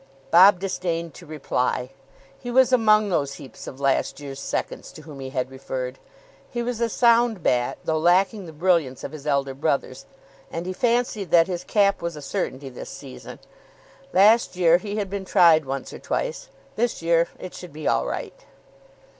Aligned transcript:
Bob 0.31 0.59
disdained 0.59 1.13
to 1.13 1.27
reply. 1.27 1.91
He 2.39 2.49
was 2.49 2.73
among 2.73 3.09
those 3.09 3.35
heaps 3.35 3.67
of 3.67 3.79
last 3.79 4.19
year's 4.19 4.39
seconds 4.39 4.91
to 4.93 5.03
whom 5.03 5.19
he 5.19 5.29
had 5.29 5.51
referred. 5.51 5.99
He 6.49 6.63
was 6.63 6.81
a 6.81 6.89
sound 6.89 7.43
bat, 7.43 7.77
though 7.83 7.99
lacking 7.99 8.47
the 8.47 8.51
brilliance 8.51 9.03
of 9.03 9.11
his 9.11 9.27
elder 9.27 9.53
brothers, 9.53 10.07
and 10.51 10.65
he 10.65 10.73
fancied 10.73 11.29
that 11.29 11.45
his 11.45 11.63
cap 11.63 12.01
was 12.01 12.15
a 12.15 12.21
certainty 12.23 12.67
this 12.69 12.89
season. 12.89 13.37
Last 14.11 14.55
year 14.55 14.79
he 14.79 14.95
had 14.95 15.07
been 15.07 15.23
tried 15.23 15.65
once 15.65 15.93
or 15.93 15.99
twice. 15.99 16.49
This 16.75 17.03
year 17.03 17.27
it 17.37 17.53
should 17.53 17.71
be 17.71 17.87
all 17.87 18.07
right. 18.07 18.47